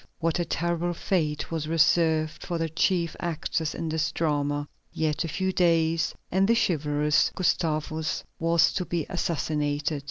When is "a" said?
0.39-0.45, 5.23-5.27